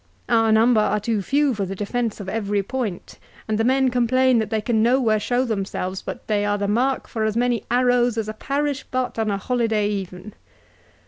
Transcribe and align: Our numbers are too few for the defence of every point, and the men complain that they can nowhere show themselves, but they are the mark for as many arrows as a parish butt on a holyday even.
Our 0.29 0.51
numbers 0.51 0.81
are 0.81 0.99
too 0.99 1.21
few 1.21 1.53
for 1.53 1.63
the 1.67 1.75
defence 1.75 2.19
of 2.19 2.27
every 2.27 2.63
point, 2.63 3.19
and 3.47 3.59
the 3.59 3.63
men 3.63 3.89
complain 3.89 4.39
that 4.39 4.49
they 4.49 4.59
can 4.59 4.81
nowhere 4.81 5.19
show 5.19 5.45
themselves, 5.45 6.01
but 6.01 6.25
they 6.25 6.43
are 6.43 6.57
the 6.57 6.67
mark 6.67 7.07
for 7.07 7.23
as 7.23 7.37
many 7.37 7.65
arrows 7.69 8.17
as 8.17 8.27
a 8.27 8.33
parish 8.33 8.83
butt 8.85 9.19
on 9.19 9.29
a 9.29 9.37
holyday 9.37 9.87
even. 9.89 10.33